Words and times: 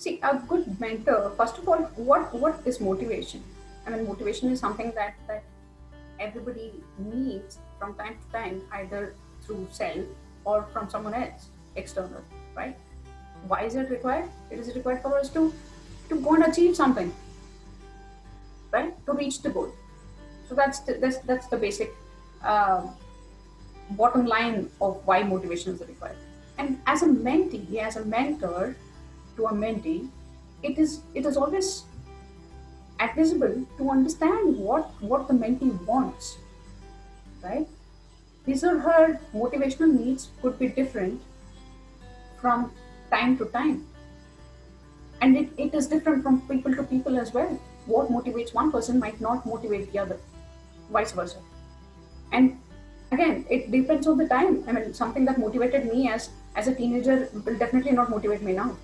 See, 0.00 0.18
a 0.22 0.38
good 0.48 0.80
mentor, 0.80 1.30
first 1.36 1.58
of 1.58 1.68
all, 1.68 1.76
what, 2.10 2.34
what 2.34 2.62
is 2.64 2.80
motivation? 2.80 3.44
I 3.86 3.90
mean, 3.90 4.06
motivation 4.06 4.48
is 4.50 4.58
something 4.58 4.92
that, 4.92 5.14
that 5.28 5.44
everybody 6.18 6.72
needs 6.96 7.58
from 7.78 7.92
time 7.96 8.16
to 8.16 8.32
time, 8.32 8.62
either 8.72 9.14
through 9.42 9.68
self 9.70 10.06
or 10.46 10.66
from 10.72 10.88
someone 10.88 11.12
else, 11.12 11.48
external, 11.76 12.22
right? 12.56 12.74
Why 13.46 13.64
is 13.64 13.74
it 13.74 13.90
required? 13.90 14.30
It 14.50 14.58
is 14.58 14.74
required 14.74 15.02
for 15.02 15.18
us 15.18 15.28
to, 15.34 15.52
to 16.08 16.18
go 16.18 16.34
and 16.34 16.44
achieve 16.44 16.74
something, 16.74 17.12
right? 18.72 18.94
To 19.04 19.12
reach 19.12 19.42
the 19.42 19.50
goal. 19.50 19.70
So 20.48 20.54
that's 20.54 20.78
the, 20.78 20.94
that's, 20.94 21.18
that's 21.18 21.46
the 21.48 21.58
basic 21.58 21.94
uh, 22.42 22.86
bottom 23.90 24.24
line 24.24 24.70
of 24.80 25.02
why 25.04 25.24
motivation 25.24 25.74
is 25.74 25.80
required. 25.80 26.16
And 26.56 26.80
as 26.86 27.02
a 27.02 27.06
mentee, 27.06 27.76
as 27.76 27.96
a 27.96 28.04
mentor, 28.06 28.76
to 29.40 29.46
a 29.46 29.52
mentee, 29.52 30.08
it 30.62 30.78
is 30.78 31.00
it 31.14 31.26
is 31.26 31.36
always 31.36 31.84
advisable 33.00 33.54
to 33.78 33.90
understand 33.96 34.56
what 34.68 35.02
what 35.12 35.28
the 35.28 35.36
mentee 35.42 35.72
wants, 35.90 36.36
right? 37.42 37.66
His 38.46 38.64
or 38.64 38.78
her 38.86 39.20
motivational 39.34 39.92
needs 39.98 40.28
could 40.42 40.58
be 40.58 40.68
different 40.68 41.22
from 42.40 42.72
time 43.10 43.36
to 43.38 43.46
time, 43.56 43.86
and 45.20 45.36
it, 45.36 45.48
it 45.66 45.74
is 45.74 45.86
different 45.86 46.22
from 46.22 46.40
people 46.48 46.74
to 46.80 46.82
people 46.94 47.18
as 47.18 47.32
well. 47.34 47.60
What 47.86 48.10
motivates 48.16 48.54
one 48.54 48.72
person 48.72 48.98
might 48.98 49.20
not 49.20 49.46
motivate 49.46 49.92
the 49.92 49.98
other, 50.00 50.18
vice 50.90 51.12
versa. 51.12 51.38
And 52.32 52.60
again, 53.10 53.46
it 53.50 53.70
depends 53.70 54.06
on 54.06 54.18
the 54.18 54.28
time. 54.28 54.62
I 54.68 54.72
mean, 54.72 54.92
something 54.94 55.24
that 55.24 55.38
motivated 55.38 55.90
me 55.92 56.08
as 56.10 56.30
as 56.56 56.68
a 56.68 56.74
teenager 56.74 57.16
will 57.32 57.58
definitely 57.64 57.92
not 58.02 58.10
motivate 58.10 58.42
me 58.42 58.52
now 58.52 58.76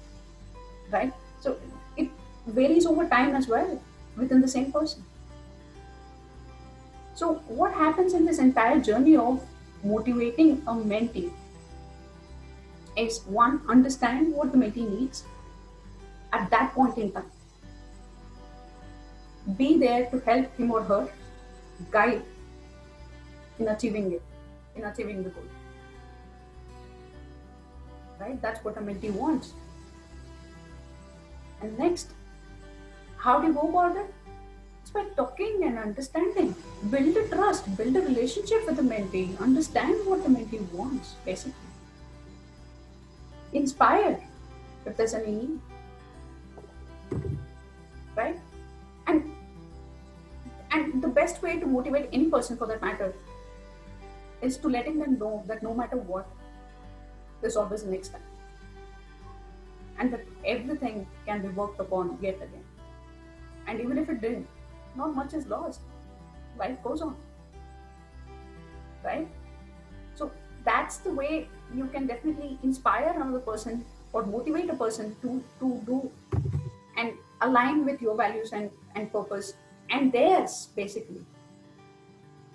right? 0.91 1.13
So 1.41 1.57
it 1.97 2.11
varies 2.47 2.87
over 2.87 3.09
time 3.09 3.35
as 3.35 3.49
well 3.49 3.81
within 4.17 4.41
the 4.41 4.49
same 4.49 4.73
person. 4.73 5.05
So 7.15 7.35
what 7.49 7.73
happens 7.73 8.13
in 8.13 8.25
this 8.25 8.39
entire 8.39 8.79
journey 8.79 9.17
of 9.17 9.43
motivating 9.83 10.63
a 10.67 10.75
mentee 10.75 11.31
is 12.97 13.21
one, 13.27 13.63
understand 13.69 14.35
what 14.35 14.53
the 14.53 14.59
mentee 14.59 14.89
needs 14.89 15.25
at 16.33 16.51
that 16.51 16.75
point 16.75 16.99
in 16.99 17.13
time. 17.13 17.31
Be 19.57 19.79
there 19.79 20.07
to 20.11 20.19
help 20.21 20.55
him 20.57 20.71
or 20.71 20.83
her 20.83 21.09
guide 21.91 22.23
in 23.59 23.69
achieving 23.69 24.13
it, 24.13 24.23
in 24.75 24.85
achieving 24.85 25.23
the 25.23 25.31
goal. 25.31 25.45
Right? 28.19 28.41
That's 28.43 28.65
what 28.65 28.77
a 28.77 28.81
mentee 28.81 29.13
wants. 29.13 29.53
And 31.63 31.79
next, 31.79 32.11
how 33.17 33.41
do 33.41 33.49
you 33.49 33.55
go 33.55 33.69
about 33.69 33.97
it? 33.97 34.13
It's 34.83 34.91
by 34.91 35.05
talking 35.17 35.65
and 35.65 35.79
understanding. 35.79 36.55
Build 36.91 37.17
a 37.17 37.27
trust, 37.29 37.77
build 37.77 37.97
a 37.97 38.01
relationship 38.01 38.67
with 38.67 38.77
the 38.77 38.83
mentee, 38.83 39.41
understand 39.41 40.07
what 40.07 40.23
the 40.23 40.29
mentee 40.29 40.61
wants, 40.73 41.15
basically. 41.25 41.55
Inspire 43.53 44.21
if 44.85 44.97
there's 44.97 45.15
any 45.15 45.33
need. 45.33 45.61
Right? 48.15 48.39
And 49.07 49.33
and 50.71 51.03
the 51.03 51.09
best 51.09 51.43
way 51.43 51.59
to 51.59 51.67
motivate 51.67 52.09
any 52.13 52.27
person 52.27 52.57
for 52.57 52.67
that 52.67 52.81
matter 52.83 53.15
is 54.43 54.57
to 54.59 54.69
letting 54.69 54.99
them 54.99 55.19
know 55.19 55.43
that 55.47 55.63
no 55.63 55.75
matter 55.75 55.97
what, 55.97 56.29
there's 57.41 57.57
always 57.57 57.83
a 57.83 57.91
next 57.91 58.09
time 58.11 58.36
and 59.99 60.13
that 60.13 60.25
everything 60.45 61.07
can 61.27 61.43
be 61.43 61.49
worked 61.49 61.81
upon 61.81 62.19
yet 62.21 62.37
again. 62.37 62.65
And 63.67 63.81
even 63.81 63.99
if 63.99 64.09
it 64.09 64.21
didn't, 64.21 64.47
not 64.97 65.15
much 65.15 65.35
is 65.35 65.47
lost. 65.47 65.81
Life 66.59 66.83
goes 66.83 67.03
on. 67.03 67.17
Right? 69.05 69.29
So 70.15 70.31
that's 70.65 70.99
the 70.99 71.11
way 71.11 71.49
you 71.75 71.87
can 71.87 72.07
definitely 72.07 72.59
inspire 72.63 73.13
another 73.15 73.41
person 73.41 73.85
or 74.13 74.25
motivate 74.25 74.71
a 74.71 74.75
person 74.75 75.17
to, 75.23 75.43
to 75.61 75.83
do 75.87 76.11
and 76.97 77.13
align 77.41 77.85
with 77.85 78.01
your 78.01 78.17
values 78.17 78.53
and, 78.53 78.71
and 78.95 79.13
purpose 79.13 79.55
and 79.91 80.13
theirs 80.13 80.69
basically. 80.75 81.25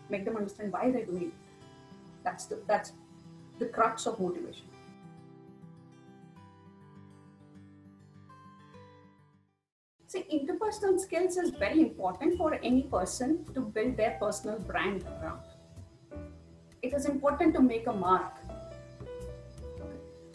Make 0.10 0.26
them 0.26 0.36
understand 0.36 0.74
why 0.74 0.92
they're 0.92 1.06
doing 1.06 1.24
it. 1.24 1.34
That's 2.24 2.46
the 2.46 2.60
that's 2.68 2.92
the 3.60 3.66
crux 3.66 4.06
of 4.06 4.20
motivation. 4.20 4.66
See, 10.12 10.26
interpersonal 10.30 11.00
skills 11.00 11.38
is 11.38 11.52
very 11.52 11.80
important 11.80 12.38
for 12.38 12.56
any 12.56 12.82
person 12.84 13.46
to 13.54 13.62
build 13.62 13.96
their 13.96 14.18
personal 14.20 14.60
brand 14.60 15.06
around. 15.06 15.40
It 16.82 16.94
is 16.94 17.06
important 17.06 17.54
to 17.54 17.62
make 17.62 17.88
a 17.88 17.94
mark. 17.94 18.34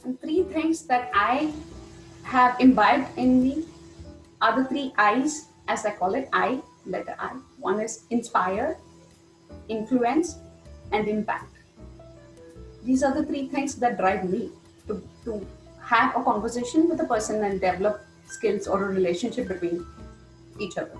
And 0.02 0.18
three 0.18 0.44
things 0.44 0.86
that 0.86 1.10
I 1.12 1.52
have 2.22 2.58
imbibed 2.58 3.18
in 3.18 3.42
me 3.42 3.66
are 4.40 4.58
the 4.58 4.66
three 4.66 4.94
I's, 4.96 5.48
as 5.68 5.84
I 5.84 5.90
call 5.90 6.14
it, 6.14 6.30
I, 6.32 6.62
letter 6.86 7.14
I. 7.18 7.32
One 7.58 7.78
is 7.78 8.06
inspire, 8.08 8.78
influence, 9.68 10.38
and 10.90 11.06
impact. 11.06 11.52
These 12.82 13.02
are 13.02 13.12
the 13.12 13.26
three 13.26 13.48
things 13.48 13.74
that 13.74 13.98
drive 13.98 14.24
me 14.24 14.52
to, 14.86 15.06
to 15.26 15.46
have 15.82 16.16
a 16.16 16.24
conversation 16.24 16.88
with 16.88 16.98
a 17.00 17.04
person 17.04 17.44
and 17.44 17.60
develop 17.60 18.05
skills 18.26 18.66
or 18.66 18.84
a 18.84 18.88
relationship 18.88 19.48
between 19.48 19.86
each 20.58 20.76
other. 20.78 20.98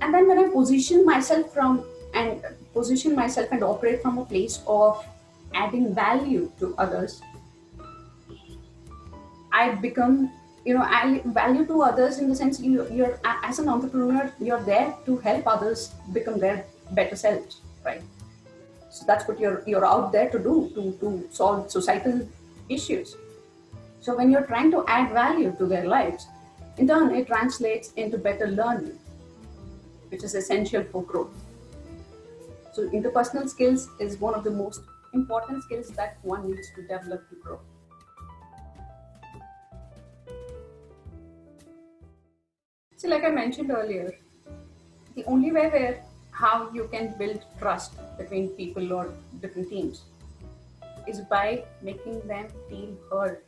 And 0.00 0.14
then 0.14 0.28
when 0.28 0.38
I 0.38 0.48
position 0.48 1.04
myself 1.04 1.52
from 1.52 1.84
and 2.14 2.42
position 2.72 3.14
myself 3.14 3.48
and 3.52 3.62
operate 3.62 4.02
from 4.02 4.18
a 4.18 4.24
place 4.24 4.60
of 4.66 5.04
adding 5.54 5.94
value 5.94 6.50
to 6.58 6.74
others, 6.78 7.20
I 9.52 9.74
become, 9.74 10.32
you 10.64 10.74
know, 10.74 10.84
value 11.26 11.66
to 11.66 11.82
others 11.82 12.18
in 12.18 12.28
the 12.28 12.34
sense 12.34 12.60
you, 12.60 12.88
you're 12.90 13.18
as 13.24 13.58
an 13.58 13.68
entrepreneur, 13.68 14.32
you're 14.40 14.62
there 14.62 14.94
to 15.06 15.16
help 15.18 15.46
others 15.46 15.92
become 16.12 16.38
their 16.38 16.64
better 16.92 17.16
selves, 17.16 17.60
right? 17.84 18.02
So 18.90 19.04
that's 19.06 19.26
what 19.28 19.38
you're 19.38 19.62
you're 19.66 19.86
out 19.86 20.12
there 20.12 20.30
to 20.30 20.38
do 20.38 20.70
to 20.74 20.92
to 21.00 21.28
solve 21.30 21.70
societal 21.70 22.28
issues. 22.68 23.16
So 24.00 24.16
when 24.16 24.30
you're 24.30 24.46
trying 24.46 24.70
to 24.70 24.84
add 24.86 25.12
value 25.12 25.54
to 25.58 25.66
their 25.66 25.86
lives, 25.86 26.26
in 26.78 26.88
turn, 26.88 27.14
it 27.14 27.26
translates 27.26 27.92
into 27.92 28.16
better 28.16 28.46
learning, 28.46 28.98
which 30.08 30.24
is 30.24 30.34
essential 30.34 30.82
for 30.84 31.02
growth. 31.02 31.34
So 32.72 32.88
interpersonal 32.88 33.48
skills 33.48 33.90
is 33.98 34.18
one 34.18 34.34
of 34.34 34.42
the 34.42 34.50
most 34.50 34.80
important 35.12 35.62
skills 35.64 35.88
that 35.90 36.16
one 36.22 36.50
needs 36.50 36.68
to 36.76 36.82
develop 36.82 37.28
to 37.28 37.36
grow. 37.36 37.60
So 42.96 43.08
like 43.08 43.24
I 43.24 43.30
mentioned 43.30 43.70
earlier, 43.70 44.14
the 45.14 45.24
only 45.24 45.52
way 45.52 45.68
where 45.68 46.04
how 46.30 46.70
you 46.72 46.88
can 46.90 47.14
build 47.18 47.44
trust 47.58 47.92
between 48.16 48.48
people 48.50 48.92
or 48.94 49.12
different 49.42 49.68
teams 49.68 50.04
is 51.06 51.20
by 51.20 51.64
making 51.82 52.26
them 52.26 52.46
feel 52.68 52.96
heard 53.10 53.42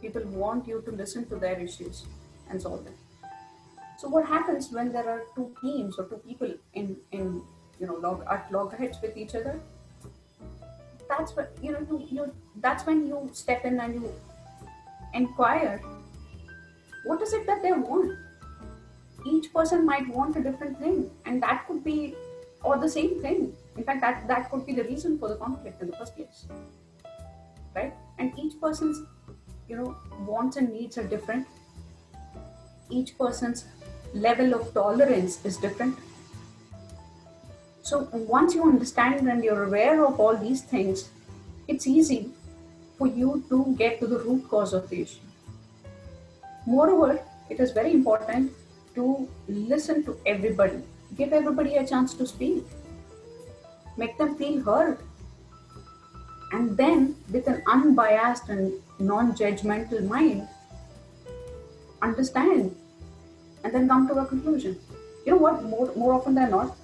people 0.00 0.22
want 0.26 0.66
you 0.66 0.82
to 0.82 0.90
listen 0.90 1.26
to 1.28 1.36
their 1.36 1.58
issues 1.58 2.04
and 2.50 2.60
solve 2.60 2.84
them. 2.84 2.94
So 3.98 4.08
what 4.08 4.26
happens 4.26 4.70
when 4.70 4.92
there 4.92 5.08
are 5.08 5.22
two 5.34 5.54
teams 5.60 5.98
or 5.98 6.04
two 6.04 6.16
people 6.16 6.52
in 6.74 6.96
in 7.12 7.42
you 7.80 7.86
know 7.86 7.94
log 7.94 8.24
at 8.30 8.52
loggerheads 8.52 9.00
with 9.00 9.16
each 9.16 9.34
other? 9.34 9.58
That's 11.08 11.34
what 11.36 11.56
you 11.62 11.72
know 11.72 11.82
you, 11.90 12.06
you 12.10 12.34
that's 12.56 12.86
when 12.86 13.06
you 13.06 13.30
step 13.32 13.64
in 13.64 13.80
and 13.80 13.94
you 13.94 14.12
inquire 15.14 15.80
what 17.04 17.22
is 17.22 17.32
it 17.32 17.46
that 17.46 17.62
they 17.62 17.72
want. 17.72 18.18
Each 19.24 19.52
person 19.52 19.84
might 19.86 20.08
want 20.08 20.36
a 20.36 20.42
different 20.42 20.78
thing, 20.78 21.10
and 21.24 21.42
that 21.42 21.66
could 21.66 21.82
be 21.82 22.14
or 22.62 22.78
the 22.78 22.88
same 22.88 23.20
thing. 23.22 23.52
In 23.76 23.84
fact, 23.84 24.00
that 24.00 24.28
that 24.28 24.50
could 24.50 24.66
be 24.66 24.74
the 24.74 24.84
reason 24.84 25.18
for 25.18 25.28
the 25.28 25.36
conflict 25.36 25.80
in 25.80 25.90
the 25.90 25.96
first 25.96 26.16
place, 26.16 26.46
right? 27.74 27.94
And 28.18 28.38
each 28.38 28.60
person's 28.60 29.02
you 29.68 29.76
know 29.76 29.96
wants 30.20 30.56
and 30.56 30.72
needs 30.72 30.98
are 30.98 31.04
different. 31.04 31.46
Each 32.90 33.16
person's 33.18 33.64
level 34.14 34.54
of 34.54 34.72
tolerance 34.72 35.44
is 35.44 35.56
different. 35.56 35.98
So 37.82 38.08
once 38.12 38.54
you 38.54 38.64
understand 38.64 39.28
and 39.28 39.44
you're 39.44 39.64
aware 39.64 40.04
of 40.04 40.18
all 40.18 40.36
these 40.36 40.62
things 40.62 41.08
it's 41.68 41.86
easy 41.86 42.30
for 42.98 43.06
you 43.06 43.44
to 43.48 43.74
get 43.78 43.98
to 44.00 44.06
the 44.06 44.18
root 44.18 44.48
cause 44.48 44.72
of 44.72 44.88
the 44.88 45.02
issue. 45.02 45.20
Moreover 46.66 47.20
it 47.50 47.60
is 47.60 47.72
very 47.72 47.92
important 47.92 48.52
to 48.94 49.28
listen 49.48 50.02
to 50.04 50.18
everybody 50.26 50.82
give 51.16 51.32
everybody 51.32 51.76
a 51.76 51.86
chance 51.86 52.14
to 52.14 52.26
speak 52.26 52.64
make 53.96 54.16
them 54.18 54.34
feel 54.36 54.60
heard 54.62 54.98
and 56.52 56.76
then 56.76 57.14
with 57.30 57.46
an 57.46 57.62
unbiased 57.66 58.48
and 58.48 58.72
non-judgmental 58.98 60.06
mind 60.08 60.48
understand, 62.02 62.74
and 63.64 63.74
then 63.74 63.88
come 63.88 64.06
to 64.08 64.14
a 64.14 64.26
conclusion. 64.26 64.78
You 65.24 65.32
know 65.32 65.38
what? 65.38 65.64
More 65.64 65.92
more 65.96 66.12
often 66.14 66.34
than 66.34 66.50
not, 66.50 66.76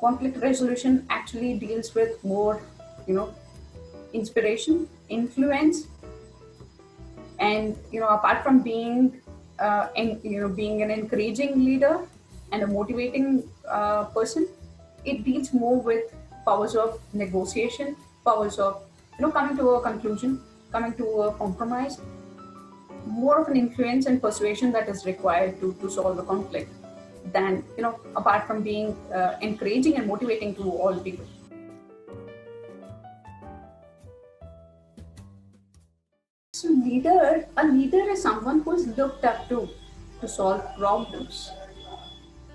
conflict 0.00 0.36
resolution 0.38 1.06
actually 1.10 1.54
deals 1.58 1.94
with 1.94 2.22
more, 2.24 2.60
you 3.06 3.14
know, 3.14 3.34
inspiration, 4.12 4.88
influence, 5.08 5.86
and 7.38 7.76
you 7.90 8.00
know, 8.00 8.08
apart 8.08 8.42
from 8.42 8.60
being, 8.60 9.20
uh, 9.58 9.88
en- 9.96 10.20
you 10.22 10.40
know, 10.40 10.48
being 10.48 10.82
an 10.82 10.90
encouraging 10.90 11.64
leader 11.64 12.00
and 12.52 12.62
a 12.62 12.66
motivating 12.66 13.42
uh, 13.68 14.04
person, 14.04 14.48
it 15.04 15.24
deals 15.24 15.52
more 15.52 15.80
with 15.80 16.14
powers 16.44 16.76
of 16.76 17.00
negotiation, 17.12 17.96
powers 18.24 18.58
of 18.58 18.82
you 19.18 19.26
know 19.26 19.32
coming 19.32 19.56
to 19.56 19.70
a 19.70 19.82
conclusion, 19.82 20.40
coming 20.72 20.94
to 20.94 21.06
a 21.22 21.32
compromise, 21.34 22.00
more 23.06 23.40
of 23.40 23.48
an 23.48 23.56
influence 23.56 24.06
and 24.06 24.20
persuasion 24.20 24.72
that 24.72 24.88
is 24.88 25.04
required 25.04 25.60
to, 25.60 25.74
to 25.80 25.90
solve 25.90 26.16
the 26.16 26.22
conflict 26.22 26.72
than 27.32 27.64
you 27.76 27.82
know 27.82 28.00
apart 28.16 28.46
from 28.46 28.62
being 28.62 28.96
uh, 29.14 29.36
encouraging 29.40 29.96
and 29.96 30.06
motivating 30.06 30.54
to 30.56 30.70
all 30.70 30.98
people. 30.98 31.26
So 36.52 36.68
leader 36.68 37.46
a 37.56 37.66
leader 37.66 38.10
is 38.10 38.22
someone 38.22 38.60
who 38.60 38.72
is 38.72 38.86
looked 38.98 39.24
up 39.24 39.48
to 39.48 39.68
to 40.20 40.28
solve 40.28 40.64
problems. 40.78 41.50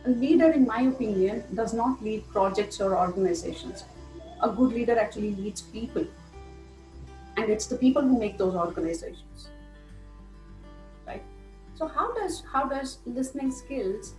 A 0.05 0.09
leader 0.09 0.51
in 0.51 0.65
my 0.65 0.81
opinion 0.83 1.43
does 1.53 1.73
not 1.73 2.01
lead 2.01 2.25
projects 2.31 2.79
or 2.79 2.97
organizations. 2.97 3.83
A 4.41 4.49
good 4.49 4.71
leader 4.71 4.97
actually 4.97 5.35
leads 5.35 5.61
people 5.61 6.05
and 7.37 7.51
it's 7.51 7.67
the 7.67 7.77
people 7.77 8.01
who 8.01 8.19
make 8.19 8.37
those 8.37 8.55
organizations. 8.55 9.49
Right? 11.05 11.23
So 11.75 11.87
how 11.87 12.13
does 12.15 12.43
how 12.51 12.65
does 12.65 12.97
listening 13.05 13.51
skills 13.51 14.15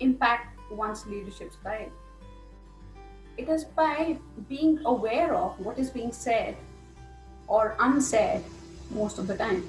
impact 0.00 0.58
one's 0.70 1.06
leadership 1.06 1.52
style? 1.52 1.92
It 3.36 3.48
is 3.48 3.64
by 3.64 4.16
being 4.48 4.80
aware 4.86 5.34
of 5.34 5.60
what 5.60 5.78
is 5.78 5.90
being 5.90 6.10
said 6.10 6.56
or 7.46 7.76
unsaid 7.78 8.42
most 8.90 9.18
of 9.18 9.26
the 9.26 9.36
time 9.36 9.62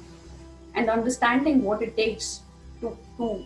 and 0.73 0.89
understanding 0.89 1.63
what 1.63 1.81
it 1.81 1.97
takes 1.97 2.41
to, 2.79 2.97
to 3.17 3.43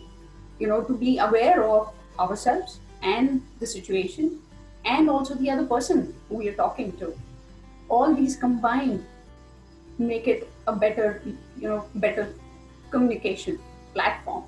you 0.60 0.68
know 0.68 0.82
to 0.82 0.94
be 0.94 1.18
aware 1.18 1.64
of 1.64 1.90
ourselves 2.20 2.78
and 3.02 3.42
the 3.58 3.66
situation 3.66 4.38
and 4.84 5.10
also 5.10 5.34
the 5.34 5.50
other 5.50 5.66
person 5.66 6.14
who 6.28 6.36
we 6.36 6.48
are 6.48 6.54
talking 6.54 6.92
to. 6.98 7.12
All 7.88 8.14
these 8.14 8.36
combined 8.36 9.04
make 10.06 10.28
it 10.28 10.48
a 10.66 10.74
better 10.74 11.22
you 11.58 11.68
know 11.68 11.84
better 11.94 12.34
communication 12.90 13.58
platform. 13.94 14.44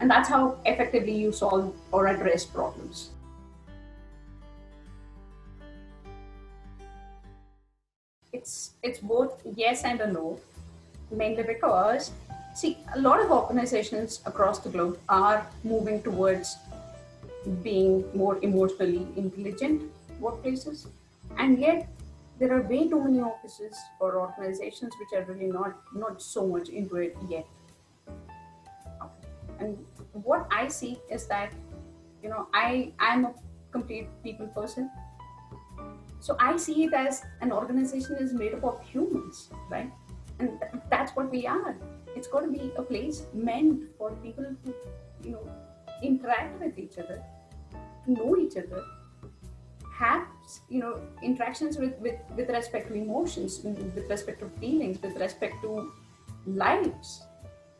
And 0.00 0.10
that's 0.10 0.28
how 0.28 0.58
effectively 0.66 1.14
you 1.14 1.32
solve 1.32 1.74
or 1.92 2.06
address 2.06 2.44
problems. 2.44 3.10
It's 8.32 8.72
it's 8.82 8.98
both 8.98 9.40
yes 9.56 9.84
and 9.84 10.00
a 10.00 10.10
no 10.10 10.40
mainly 11.10 11.42
because 11.42 12.10
see 12.54 12.78
a 12.94 13.00
lot 13.00 13.20
of 13.20 13.30
organizations 13.30 14.20
across 14.26 14.58
the 14.58 14.70
globe 14.70 14.98
are 15.08 15.46
moving 15.62 16.02
towards 16.02 16.56
being 17.62 18.04
more 18.14 18.38
emotionally 18.42 19.06
intelligent 19.16 19.82
workplaces. 20.20 20.86
And 21.38 21.58
yet 21.58 21.88
there 22.38 22.52
are 22.56 22.62
way 22.62 22.88
too 22.88 23.02
many 23.02 23.20
offices 23.20 23.76
or 24.00 24.18
organizations 24.18 24.92
which 24.98 25.18
are 25.18 25.24
really 25.32 25.46
not 25.46 25.76
not 25.94 26.20
so 26.20 26.46
much 26.46 26.68
into 26.68 26.96
it 26.96 27.16
yet. 27.28 27.46
And 29.58 29.78
what 30.12 30.46
i 30.50 30.68
see 30.68 30.98
is 31.10 31.26
that 31.26 31.52
you 32.22 32.28
know 32.28 32.48
i 32.52 32.92
i'm 32.98 33.24
a 33.26 33.34
complete 33.70 34.08
people 34.22 34.46
person. 34.48 34.90
So 36.20 36.36
i 36.40 36.56
see 36.56 36.84
it 36.84 36.94
as 36.94 37.22
an 37.40 37.52
organization 37.52 38.16
is 38.16 38.32
made 38.32 38.54
up 38.54 38.64
of 38.64 38.82
humans 38.82 39.50
right? 39.70 39.92
And 40.38 40.58
that's 40.90 41.12
what 41.14 41.30
we 41.30 41.46
are. 41.46 41.76
It's 42.16 42.26
got 42.26 42.40
to 42.40 42.48
be 42.48 42.72
a 42.76 42.82
place 42.82 43.22
meant 43.32 43.84
for 43.96 44.10
people 44.22 44.44
to 44.64 44.74
you 45.22 45.32
know 45.32 45.48
interact 46.02 46.60
with 46.60 46.78
each 46.78 46.98
other 46.98 47.22
to 48.04 48.12
know 48.12 48.36
each 48.36 48.56
other 48.56 48.84
have 49.92 50.26
you 50.68 50.80
know 50.80 51.00
interactions 51.22 51.78
with 51.78 51.98
with 51.98 52.16
with 52.36 52.48
respect 52.48 52.88
to 52.88 52.94
emotions 52.94 53.60
mm, 53.60 53.94
with 53.94 54.08
respect 54.10 54.40
to 54.40 54.48
feelings 54.60 55.00
with 55.02 55.16
respect 55.16 55.62
to 55.62 55.92
lives. 56.46 57.22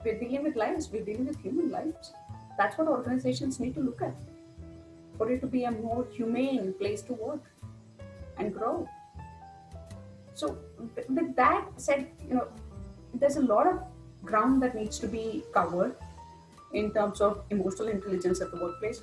We're 0.04 0.18
dealing 0.18 0.42
with 0.42 0.56
lives. 0.56 0.90
We're 0.92 1.04
dealing 1.04 1.26
with 1.26 1.38
human 1.40 1.70
lives. 1.70 2.12
That's 2.58 2.76
what 2.76 2.88
organizations 2.88 3.60
need 3.60 3.74
to 3.74 3.80
look 3.80 4.02
at. 4.02 4.14
For 5.16 5.30
it 5.30 5.40
to 5.40 5.46
be 5.46 5.64
a 5.64 5.70
more 5.70 6.06
humane 6.12 6.72
place 6.74 7.02
to 7.02 7.12
work 7.12 7.42
and 8.38 8.52
grow. 8.52 8.88
So 10.34 10.58
with 11.08 11.36
that 11.36 11.66
said 11.76 12.08
you 12.28 12.34
know 12.34 12.48
there's 13.14 13.36
a 13.36 13.42
lot 13.42 13.66
of 13.66 13.82
ground 14.24 14.62
that 14.62 14.74
needs 14.74 14.98
to 15.00 15.06
be 15.06 15.44
covered 15.52 15.94
in 16.72 16.92
terms 16.92 17.20
of 17.20 17.42
emotional 17.50 17.88
intelligence 17.88 18.40
at 18.40 18.50
the 18.50 18.56
workplace 18.56 19.02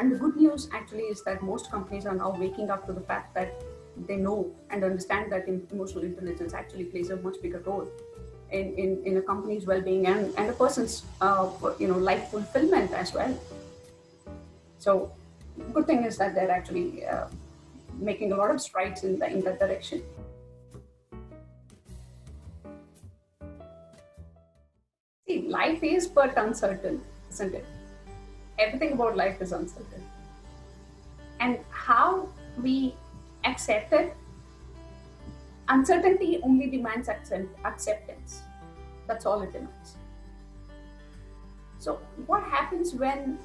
and 0.00 0.10
the 0.10 0.16
good 0.16 0.34
news 0.34 0.68
actually 0.72 1.08
is 1.14 1.22
that 1.24 1.42
most 1.42 1.70
companies 1.70 2.06
are 2.06 2.14
now 2.14 2.30
waking 2.30 2.70
up 2.70 2.86
to 2.86 2.92
the 2.92 3.02
fact 3.02 3.34
that 3.34 3.52
they 4.08 4.16
know 4.16 4.50
and 4.70 4.82
understand 4.82 5.30
that 5.30 5.46
emotional 5.46 6.04
intelligence 6.04 6.54
actually 6.54 6.84
plays 6.84 7.10
a 7.10 7.16
much 7.16 7.40
bigger 7.42 7.58
role 7.66 7.86
in, 8.50 8.72
in, 8.76 9.02
in 9.04 9.18
a 9.18 9.22
company's 9.22 9.66
well-being 9.66 10.06
and, 10.06 10.32
and 10.38 10.48
a 10.48 10.54
person's 10.54 11.04
uh, 11.20 11.50
you 11.78 11.86
know 11.86 11.98
life 11.98 12.28
fulfillment 12.28 12.90
as 12.92 13.12
well. 13.12 13.38
So 14.78 15.12
good 15.74 15.86
thing 15.86 16.04
is 16.04 16.16
that 16.16 16.34
they're 16.34 16.50
actually 16.50 17.04
uh, 17.04 17.26
making 17.98 18.32
a 18.32 18.36
lot 18.36 18.50
of 18.50 18.62
strides 18.62 19.04
in, 19.04 19.18
the, 19.18 19.30
in 19.30 19.42
that 19.42 19.58
direction. 19.58 20.02
See, 25.28 25.42
life 25.42 25.82
is 25.82 26.06
but 26.06 26.38
uncertain, 26.38 27.02
isn't 27.30 27.54
it? 27.54 27.66
Everything 28.60 28.92
about 28.92 29.16
life 29.16 29.40
is 29.40 29.52
uncertain. 29.52 30.02
And 31.40 31.58
how 31.70 32.28
we 32.62 32.94
accept 33.44 33.92
it, 33.92 34.14
uncertainty 35.68 36.40
only 36.42 36.68
demands 36.68 37.08
acceptance. 37.08 38.42
That's 39.06 39.26
all 39.26 39.42
it 39.42 39.52
demands. 39.52 39.96
So, 41.78 41.98
what 42.26 42.42
happens 42.42 42.94
when 42.94 43.38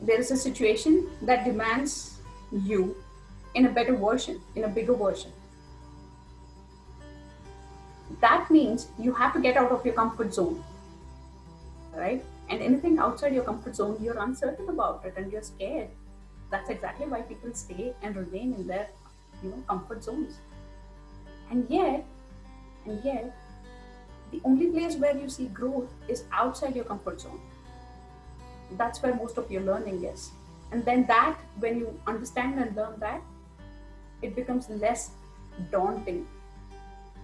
there 0.00 0.18
is 0.18 0.30
a 0.30 0.36
situation 0.36 1.10
that 1.22 1.44
demands 1.44 2.18
you 2.52 2.94
in 3.54 3.66
a 3.66 3.70
better 3.70 3.96
version, 3.96 4.40
in 4.54 4.64
a 4.64 4.68
bigger 4.68 4.94
version? 4.94 5.32
That 8.20 8.48
means 8.50 8.88
you 8.98 9.12
have 9.14 9.32
to 9.32 9.40
get 9.40 9.56
out 9.56 9.72
of 9.72 9.84
your 9.84 9.94
comfort 9.94 10.32
zone, 10.32 10.62
right? 11.94 12.24
And 12.52 12.60
anything 12.60 12.98
outside 12.98 13.34
your 13.34 13.44
comfort 13.44 13.74
zone 13.74 13.96
you're 14.06 14.18
uncertain 14.22 14.68
about 14.68 15.04
it 15.06 15.14
and 15.16 15.32
you're 15.32 15.42
scared. 15.42 15.88
That's 16.50 16.68
exactly 16.68 17.06
why 17.06 17.22
people 17.22 17.54
stay 17.54 17.94
and 18.02 18.14
remain 18.14 18.52
in 18.54 18.66
their 18.66 18.88
you 19.42 19.50
know 19.50 19.62
comfort 19.68 20.04
zones. 20.04 20.34
And 21.50 21.66
yet 21.68 22.04
and 22.84 23.02
yet 23.04 23.34
the 24.32 24.42
only 24.44 24.66
place 24.66 24.96
where 24.96 25.16
you 25.16 25.30
see 25.30 25.46
growth 25.46 25.90
is 26.08 26.24
outside 26.32 26.76
your 26.76 26.84
comfort 26.84 27.22
zone. 27.22 27.40
That's 28.72 29.02
where 29.02 29.14
most 29.14 29.38
of 29.38 29.50
your 29.50 29.62
learning 29.62 30.04
is. 30.04 30.30
And 30.72 30.84
then 30.84 31.06
that 31.06 31.38
when 31.58 31.78
you 31.78 31.98
understand 32.06 32.58
and 32.58 32.76
learn 32.76 33.00
that 33.00 33.22
it 34.20 34.36
becomes 34.36 34.68
less 34.68 35.10
daunting. 35.70 36.26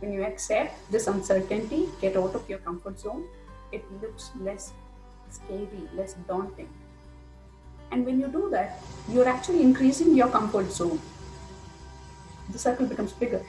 When 0.00 0.12
you 0.12 0.22
accept 0.24 0.90
this 0.90 1.06
uncertainty 1.06 1.86
get 2.00 2.16
out 2.16 2.34
of 2.34 2.48
your 2.48 2.60
comfort 2.60 3.00
zone 3.00 3.24
it 3.72 3.84
looks 4.00 4.30
less 4.40 4.72
scary, 5.30 5.88
less 5.94 6.14
daunting. 6.26 6.68
And 7.90 8.04
when 8.04 8.20
you 8.20 8.28
do 8.28 8.48
that, 8.50 8.82
you're 9.08 9.28
actually 9.28 9.62
increasing 9.62 10.14
your 10.14 10.28
comfort 10.28 10.70
zone. 10.70 11.00
The 12.50 12.58
circle 12.58 12.86
becomes 12.86 13.12
bigger. 13.12 13.44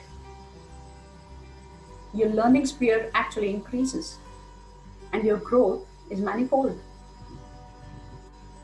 Your 2.12 2.30
learning 2.30 2.66
sphere 2.66 3.10
actually 3.14 3.50
increases, 3.50 4.18
and 5.12 5.24
your 5.24 5.36
growth 5.36 5.86
is 6.10 6.20
manifold. 6.20 6.78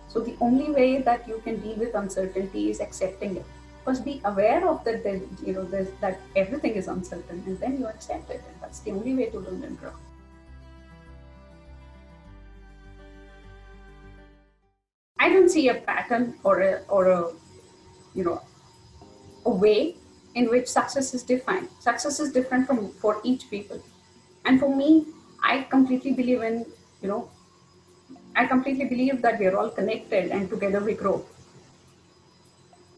So, 0.09 0.21
the 0.21 0.37
only 0.41 0.73
way 0.73 1.03
that 1.03 1.29
you 1.29 1.41
can 1.45 1.61
deal 1.61 1.77
with 1.77 1.95
uncertainty 1.95 2.71
is 2.71 2.81
accepting 2.81 3.37
it. 3.37 3.45
First, 3.85 4.05
be 4.05 4.21
aware 4.25 4.67
of 4.67 4.83
that, 4.85 5.05
you 5.45 5.53
know, 5.53 5.65
that 6.01 6.21
everything 6.35 6.73
is 6.73 6.89
uncertain, 6.89 7.43
and 7.47 7.61
then 7.61 7.79
you 7.79 7.87
accept 7.87 8.31
it. 8.31 8.43
And 8.49 8.57
that's 8.61 8.81
the 8.81 8.91
only 8.91 9.15
way 9.15 9.27
to 9.27 9.39
learn 9.39 9.63
and 9.63 9.79
grow. 9.79 9.93
I 15.27 15.29
don't 15.29 15.49
see 15.49 15.69
a 15.69 15.75
pattern 15.75 16.35
or 16.45 16.61
a 16.63 16.73
or 16.97 17.07
a 17.13 17.21
you 18.15 18.25
know 18.25 18.41
a 19.45 19.51
way 19.51 19.97
in 20.37 20.49
which 20.51 20.69
success 20.69 21.15
is 21.15 21.25
defined. 21.31 21.69
Success 21.81 22.21
is 22.21 22.33
different 22.33 22.69
from 22.69 22.91
for 23.05 23.15
each 23.25 23.49
people, 23.51 23.83
and 24.45 24.61
for 24.61 24.71
me, 24.83 24.91
I 25.43 25.63
completely 25.73 26.13
believe 26.13 26.45
in 26.51 26.65
you 27.03 27.09
know 27.09 27.29
I 28.37 28.47
completely 28.47 28.85
believe 28.85 29.21
that 29.23 29.41
we 29.41 29.47
are 29.47 29.57
all 29.57 29.71
connected 29.71 30.31
and 30.31 30.49
together 30.49 30.81
we 30.89 30.95
grow. 30.95 31.25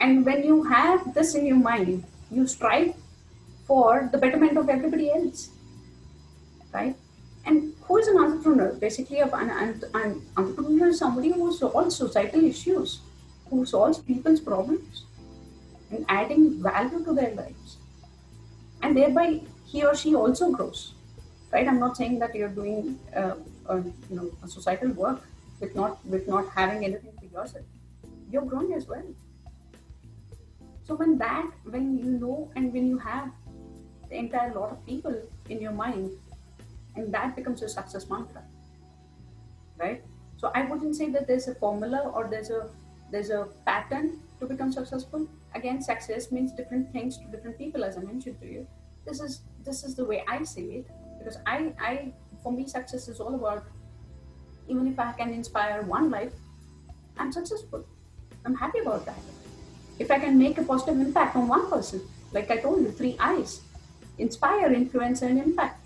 And 0.01 0.27
when 0.27 0.45
you 0.45 0.63
have 0.65 1.15
this 1.15 1.35
in 1.35 1.47
your 1.47 1.57
mind, 1.57 2.05
you 2.31 2.47
strive 2.47 2.95
for 3.67 4.09
the 4.13 4.19
betterment 4.19 4.59
of 4.59 4.69
everybody 4.69 5.11
else, 5.11 5.51
right? 6.75 6.97
And 7.49 7.73
who 7.81 7.97
is 7.97 8.09
an 8.09 8.19
entrepreneur? 8.19 8.75
Basically, 8.75 9.21
an, 9.21 9.33
an, 9.33 9.83
an 9.95 10.23
entrepreneur 10.37 10.89
is 10.89 10.99
somebody 10.99 11.33
who 11.33 11.51
solves 11.51 11.97
societal 11.97 12.45
issues, 12.45 13.01
who 13.49 13.65
solves 13.65 13.99
people's 13.99 14.39
problems, 14.39 15.07
and 15.91 16.05
adding 16.11 16.63
value 16.63 17.03
to 17.05 17.15
their 17.15 17.35
lives. 17.35 17.79
And 18.83 18.95
thereby, 18.95 19.41
he 19.65 19.83
or 19.83 19.95
she 19.95 20.15
also 20.15 20.51
grows, 20.51 20.93
right? 21.51 21.67
I'm 21.67 21.81
not 21.81 21.97
saying 21.97 22.19
that 22.19 22.35
you're 22.35 22.51
doing, 22.51 22.99
uh, 23.17 23.37
a, 23.67 23.79
you 23.79 23.95
know, 24.11 24.31
a 24.43 24.49
societal 24.49 24.91
work 24.91 25.23
with 25.59 25.75
not 25.75 26.05
with 26.05 26.29
not 26.29 26.51
having 26.55 26.85
anything 26.85 27.13
for 27.19 27.25
yourself. 27.25 27.65
You're 28.31 28.43
growing 28.43 28.75
as 28.75 28.87
well. 28.87 29.09
So 30.85 30.97
when 30.97 31.17
that, 31.19 31.51
when 31.65 31.99
you 31.99 32.13
know, 32.21 32.51
and 32.57 32.73
when 32.75 32.89
you 32.89 32.99
have 32.99 33.31
the 34.11 34.17
entire 34.17 34.55
lot 34.55 34.71
of 34.71 34.85
people 34.85 35.17
in 35.49 35.63
your 35.63 35.73
mind, 35.73 36.11
and 36.99 37.15
that 37.15 37.37
becomes 37.37 37.61
your 37.61 37.69
success 37.69 38.09
mantra, 38.11 38.43
right? 39.79 40.03
So 40.37 40.51
I 40.55 40.63
wouldn't 40.65 40.97
say 40.97 41.11
that 41.11 41.27
there's 41.27 41.49
a 41.49 41.55
formula 41.55 42.11
or 42.15 42.29
there's 42.31 42.51
a 42.51 42.69
there's 43.11 43.31
a 43.31 43.49
pattern 43.65 44.21
to 44.41 44.47
become 44.47 44.71
successful. 44.73 45.27
Again, 45.55 45.81
success 45.81 46.31
means 46.31 46.53
different 46.53 46.93
things 46.93 47.17
to 47.19 47.25
different 47.35 47.59
people, 47.59 47.85
as 47.85 47.97
I 47.97 48.03
mentioned 48.03 48.41
to 48.41 48.47
you. 48.47 48.67
This 49.07 49.21
is 49.21 49.41
this 49.65 49.85
is 49.85 49.95
the 49.95 50.05
way 50.05 50.25
I 50.29 50.43
see 50.43 50.67
it 50.81 50.87
because 51.19 51.39
I 51.47 51.73
I 51.81 52.13
for 52.43 52.53
me 52.53 52.67
success 52.67 53.09
is 53.09 53.21
all 53.21 53.35
about 53.35 53.65
even 54.69 54.87
if 54.87 54.99
I 54.99 55.13
can 55.13 55.33
inspire 55.33 55.83
one 55.83 56.11
life, 56.11 56.35
I'm 57.17 57.33
successful. 57.33 57.87
I'm 58.45 58.55
happy 58.55 58.81
about 58.81 59.07
that. 59.07 59.19
If 59.99 60.11
I 60.11 60.19
can 60.19 60.39
make 60.39 60.59
a 60.59 60.63
positive 60.63 61.01
impact 61.01 61.37
on 61.37 61.49
one 61.49 61.71
person, 61.71 62.03
like 62.33 62.51
I 62.51 62.59
told 62.59 62.83
you, 62.83 62.93
three 62.93 63.17
I's 63.19 63.63
inspire, 64.19 64.73
influence, 64.73 65.23
and 65.23 65.39
impact. 65.39 65.81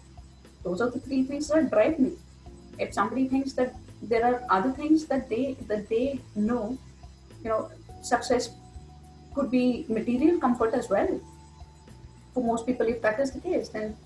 Those 0.64 0.80
are 0.80 0.90
the 0.90 1.00
three 1.00 1.24
things 1.24 1.48
that 1.48 1.70
drive 1.70 1.98
me. 1.98 2.12
If 2.78 2.94
somebody 2.94 3.28
thinks 3.28 3.52
that 3.54 3.74
there 4.02 4.24
are 4.24 4.42
other 4.50 4.72
things 4.72 5.06
that 5.06 5.28
they 5.28 5.56
that 5.68 5.88
they 5.88 6.20
know, 6.34 6.78
you 7.42 7.50
know, 7.50 7.70
success 8.02 8.50
could 9.34 9.50
be 9.50 9.84
material 9.88 10.38
comfort 10.38 10.74
as 10.74 10.88
well. 10.88 11.20
For 12.34 12.42
most 12.42 12.66
people, 12.66 12.86
if 12.86 13.02
that 13.02 13.20
is 13.20 13.30
the 13.32 13.40
case, 13.40 13.68
then 13.68 13.96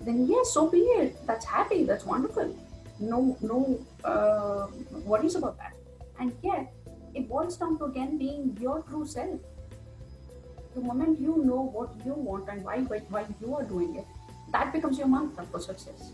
then 0.00 0.26
yes, 0.26 0.52
so 0.52 0.68
be 0.68 0.78
it. 0.78 1.26
That's 1.26 1.44
happy. 1.44 1.84
That's 1.84 2.04
wonderful. 2.04 2.54
No, 3.00 3.36
no 3.40 3.78
uh, 4.04 4.66
worries 5.04 5.34
about 5.34 5.58
that. 5.58 5.72
And 6.18 6.32
yet, 6.42 6.72
it 7.14 7.28
boils 7.28 7.56
down 7.56 7.78
to 7.78 7.84
again 7.84 8.18
being 8.18 8.56
your 8.60 8.82
true 8.82 9.06
self. 9.06 9.40
The 10.74 10.80
moment 10.80 11.20
you 11.20 11.42
know 11.44 11.62
what 11.62 11.90
you 12.04 12.12
want 12.12 12.48
and 12.48 12.64
why, 12.64 12.78
why, 12.80 12.98
why 13.08 13.26
you 13.40 13.54
are 13.56 13.64
doing 13.64 13.96
it, 13.96 14.06
that 14.52 14.72
becomes 14.72 14.98
your 14.98 15.08
mantra 15.08 15.44
for 15.46 15.60
success. 15.60 16.12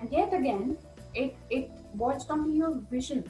And 0.00 0.10
yet 0.12 0.32
again, 0.32 0.76
it, 1.14 1.36
it 1.50 1.70
boils 1.94 2.26
down 2.26 2.44
to 2.44 2.50
your 2.50 2.74
vision, 2.90 3.24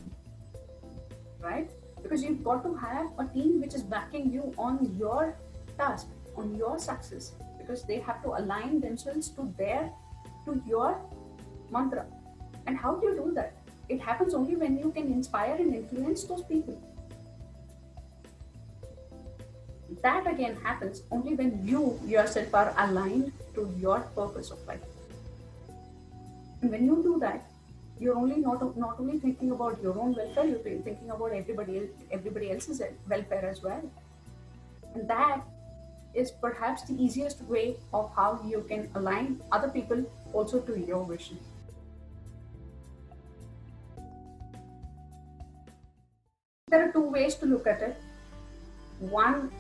right? 1.41 1.71
Because 2.03 2.23
you've 2.23 2.43
got 2.43 2.63
to 2.65 2.75
have 2.75 3.07
a 3.19 3.27
team 3.27 3.61
which 3.61 3.75
is 3.75 3.83
backing 3.83 4.33
you 4.33 4.53
on 4.59 4.95
your 4.99 5.37
task, 5.79 6.09
on 6.37 6.55
your 6.55 6.79
success, 6.79 7.33
because 7.59 7.85
they 7.85 7.99
have 8.01 8.23
to 8.23 8.31
align 8.31 8.81
themselves 8.81 9.31
to 9.31 9.53
their, 9.57 9.91
to 10.45 10.63
your 10.67 11.01
mantra. 11.71 12.07
And 12.67 12.77
how 12.77 12.97
do 12.97 13.07
you 13.07 13.15
do 13.15 13.33
that? 13.35 13.55
It 13.89 14.01
happens 14.01 14.35
only 14.35 14.57
when 14.57 14.77
you 14.79 14.91
can 14.91 15.07
inspire 15.07 15.55
and 15.55 15.75
influence 15.75 16.25
those 16.25 16.43
people. 16.43 16.81
That 20.03 20.27
again 20.27 20.57
happens 20.63 21.03
only 21.11 21.35
when 21.35 21.67
you 21.67 21.99
yourself 22.05 22.55
are 22.55 22.75
aligned 22.77 23.33
to 23.55 23.73
your 23.79 24.01
purpose 24.15 24.51
of 24.51 24.65
life. 24.67 24.81
And 26.61 26.71
when 26.71 26.85
you 26.87 27.03
do 27.03 27.19
that, 27.21 27.49
you're 27.99 28.17
only 28.17 28.37
not 28.37 28.77
not 28.77 29.01
only 29.01 29.19
thinking 29.19 29.53
about 29.53 29.81
your 29.83 29.99
own 29.99 30.15
welfare, 30.15 30.45
you're 30.45 30.59
thinking 30.59 31.11
about 31.11 31.33
everybody 31.33 31.89
everybody 32.11 32.51
else's 32.51 32.83
welfare 33.09 33.45
as 33.49 33.63
well. 33.63 33.83
And 34.95 35.09
that 35.09 35.45
is 36.15 36.31
perhaps 36.31 36.83
the 36.83 36.95
easiest 37.03 37.43
way 37.43 37.77
of 37.93 38.11
how 38.17 38.41
you 38.45 38.65
can 38.69 38.89
align 38.95 39.41
other 39.53 39.69
people 39.69 40.05
also 40.33 40.61
to 40.61 40.79
your 40.81 41.05
vision. 41.05 41.39
There 46.69 46.89
are 46.89 46.93
two 46.93 47.09
ways 47.09 47.37
to 47.37 47.47
look 47.47 47.67
at 47.67 47.81
it. 47.81 47.97
One, 48.99 49.53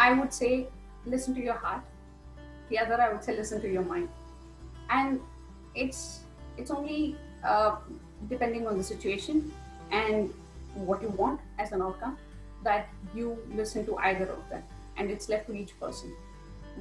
I 0.00 0.12
would 0.18 0.32
say 0.32 0.66
listen 1.04 1.34
to 1.34 1.42
your 1.42 1.54
heart. 1.62 1.82
The 2.70 2.78
other, 2.78 3.00
I 3.00 3.12
would 3.12 3.22
say 3.22 3.36
listen 3.36 3.60
to 3.60 3.70
your 3.70 3.82
mind. 3.82 4.08
And 4.88 5.20
it's 5.74 6.20
it's 6.56 6.70
only 6.70 7.16
uh, 7.44 7.76
depending 8.28 8.66
on 8.66 8.78
the 8.78 8.84
situation 8.84 9.52
and 9.90 10.32
what 10.74 11.02
you 11.02 11.08
want 11.08 11.40
as 11.58 11.72
an 11.72 11.82
outcome 11.82 12.16
that 12.64 12.88
you 13.14 13.36
listen 13.54 13.84
to 13.86 13.96
either 13.98 14.26
of 14.26 14.48
them, 14.48 14.62
and 14.96 15.10
it's 15.10 15.28
left 15.28 15.46
to 15.48 15.54
each 15.54 15.78
person. 15.80 16.16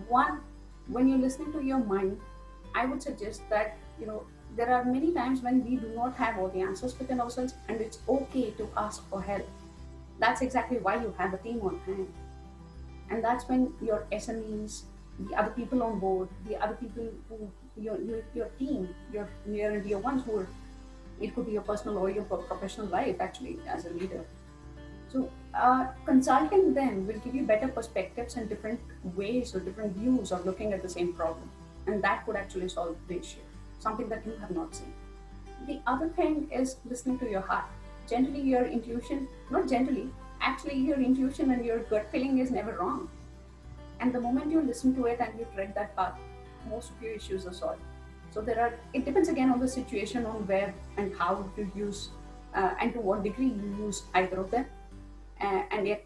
One, 0.07 0.39
when 0.87 1.07
you're 1.07 1.23
listening 1.25 1.51
to 1.53 1.63
your 1.63 1.79
mind, 1.79 2.19
I 2.75 2.85
would 2.85 3.03
suggest 3.03 3.49
that 3.49 3.77
you 3.99 4.07
know 4.07 4.23
there 4.55 4.73
are 4.73 4.83
many 4.85 5.11
times 5.19 5.41
when 5.41 5.63
we 5.65 5.75
do 5.75 5.91
not 5.95 6.15
have 6.15 6.39
all 6.39 6.49
the 6.49 6.61
answers 6.61 6.97
within 6.99 7.21
ourselves, 7.27 7.53
and 7.67 7.81
it's 7.81 7.99
okay 8.07 8.51
to 8.63 8.69
ask 8.87 9.07
for 9.09 9.21
help. 9.21 9.47
That's 10.19 10.41
exactly 10.41 10.77
why 10.87 10.97
you 11.01 11.13
have 11.17 11.33
a 11.33 11.37
team 11.37 11.61
on 11.61 11.79
hand. 11.85 12.07
And 13.09 13.23
that's 13.23 13.47
when 13.47 13.73
your 13.81 14.05
SMEs, 14.11 14.83
the 15.19 15.35
other 15.35 15.51
people 15.51 15.83
on 15.83 15.99
board, 15.99 16.29
the 16.47 16.61
other 16.63 16.75
people 16.75 17.09
who, 17.27 17.51
your, 17.75 17.99
your, 18.01 18.21
your 18.35 18.47
team, 18.59 18.89
your 19.13 19.27
near 19.45 19.71
and 19.71 19.83
dear 19.83 19.97
ones 19.97 20.23
who 20.25 20.39
are, 20.39 20.47
it 21.19 21.35
could 21.35 21.45
be 21.45 21.53
your 21.53 21.61
personal 21.61 21.97
or 21.97 22.09
your 22.09 22.23
professional 22.23 22.87
life 22.87 23.17
actually 23.19 23.59
as 23.67 23.85
a 23.85 23.89
leader. 23.89 24.23
So 25.11 25.29
uh, 25.53 25.87
consulting 26.05 26.73
them 26.73 27.07
will 27.07 27.19
give 27.19 27.33
you 27.33 27.43
better 27.43 27.67
perspectives 27.67 28.35
and 28.35 28.47
different 28.47 28.79
ways 29.15 29.55
or 29.55 29.59
different 29.59 29.95
views 29.95 30.31
of 30.31 30.45
looking 30.45 30.71
at 30.71 30.83
the 30.83 30.89
same 30.89 31.13
problem. 31.13 31.49
And 31.87 32.01
that 32.03 32.27
would 32.27 32.35
actually 32.35 32.69
solve 32.69 32.95
the 33.07 33.19
issue 33.19 33.39
something 33.79 34.09
that 34.09 34.25
you 34.25 34.33
have 34.39 34.51
not 34.51 34.75
seen. 34.75 34.93
The 35.67 35.79
other 35.87 36.09
thing 36.09 36.49
is 36.51 36.77
listening 36.85 37.19
to 37.19 37.29
your 37.29 37.41
heart. 37.41 37.65
Generally, 38.09 38.41
your 38.41 38.65
intuition, 38.65 39.27
not 39.49 39.69
generally, 39.69 40.09
actually, 40.41 40.77
your 40.77 40.99
intuition 40.99 41.51
and 41.51 41.65
your 41.65 41.79
gut 41.79 42.07
feeling 42.11 42.39
is 42.39 42.51
never 42.51 42.77
wrong. 42.77 43.09
And 43.99 44.13
the 44.13 44.21
moment 44.21 44.51
you 44.51 44.61
listen 44.61 44.95
to 44.95 45.05
it 45.05 45.19
and 45.19 45.37
you 45.37 45.45
tread 45.53 45.75
that 45.75 45.95
path, 45.95 46.13
most 46.69 46.91
of 46.91 47.01
your 47.01 47.13
issues 47.13 47.45
are 47.45 47.53
solved. 47.53 47.81
So 48.31 48.41
there 48.41 48.59
are, 48.59 48.73
it 48.93 49.05
depends 49.05 49.29
again 49.29 49.49
on 49.49 49.59
the 49.59 49.67
situation, 49.67 50.25
on 50.25 50.45
where 50.47 50.73
and 50.97 51.15
how 51.17 51.49
to 51.55 51.71
use, 51.75 52.09
uh, 52.53 52.75
and 52.79 52.93
to 52.93 52.99
what 52.99 53.23
degree 53.23 53.47
you 53.47 53.75
use 53.85 54.03
either 54.13 54.39
of 54.39 54.51
them. 54.51 54.65
Uh, 55.41 55.63
and 55.71 55.87
yet, 55.87 56.05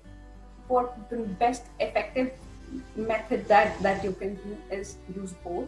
for 0.68 0.90
the 1.10 1.18
best 1.18 1.66
effective 1.80 2.32
method 2.96 3.48
that, 3.48 3.80
that 3.82 4.04
you 4.04 4.14
can 4.14 4.36
do 4.36 4.58
is 4.72 4.98
use 5.16 5.34
both 5.44 5.68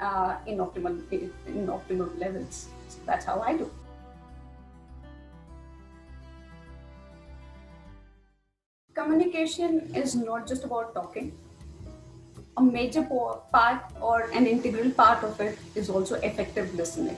uh, 0.00 0.36
in 0.46 0.58
optimal 0.58 1.00
in 1.12 1.66
optimal 1.66 2.18
levels. 2.18 2.68
So 2.88 2.98
that's 3.06 3.24
how 3.24 3.40
I 3.40 3.56
do. 3.56 3.70
Communication 8.98 9.94
is 9.94 10.14
not 10.14 10.46
just 10.46 10.64
about 10.64 10.94
talking. 10.94 11.32
A 12.56 12.62
major 12.62 13.02
part 13.52 13.82
or 14.00 14.30
an 14.32 14.46
integral 14.46 14.90
part 14.90 15.22
of 15.22 15.40
it 15.40 15.58
is 15.74 15.88
also 15.88 16.16
effective 16.16 16.74
listening. 16.74 17.16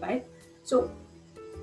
Right? 0.00 0.24
So, 0.62 0.90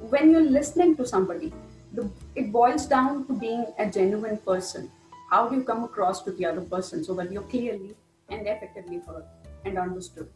when 0.09 0.31
you're 0.31 0.49
listening 0.57 0.95
to 0.97 1.05
somebody, 1.05 1.51
the, 1.93 2.09
it 2.35 2.51
boils 2.51 2.85
down 2.85 3.25
to 3.27 3.33
being 3.33 3.65
a 3.79 3.89
genuine 3.89 4.37
person. 4.37 4.91
How 5.29 5.47
do 5.47 5.55
you 5.55 5.63
come 5.63 5.83
across 5.83 6.21
to 6.23 6.31
the 6.31 6.45
other 6.45 6.61
person 6.61 7.03
so 7.03 7.13
that 7.15 7.31
you're 7.31 7.49
clearly 7.53 7.95
and 8.29 8.47
effectively 8.47 9.01
heard? 9.07 9.25
and 9.65 9.77
understood. 9.77 10.29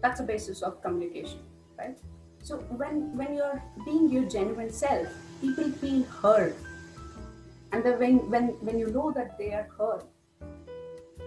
That's 0.00 0.20
the 0.20 0.26
basis 0.26 0.62
of 0.62 0.82
communication, 0.82 1.38
right? 1.78 1.96
So 2.42 2.58
when 2.80 3.16
when 3.16 3.34
you're 3.34 3.62
being 3.84 4.10
your 4.10 4.24
genuine 4.24 4.72
self, 4.72 5.06
people 5.40 5.70
feel 5.82 6.02
heard, 6.04 6.56
and 7.72 7.84
then 7.84 7.98
when 7.98 8.30
when 8.30 8.48
when 8.60 8.78
you 8.78 8.88
know 8.88 9.10
that 9.12 9.38
they 9.38 9.52
are 9.52 9.68
heard, 9.78 10.02